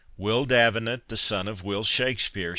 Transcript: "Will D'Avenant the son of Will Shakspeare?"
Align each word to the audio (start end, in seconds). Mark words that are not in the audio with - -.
"Will 0.17 0.45
D'Avenant 0.45 1.09
the 1.09 1.15
son 1.15 1.47
of 1.47 1.63
Will 1.63 1.83
Shakspeare?" 1.83 2.49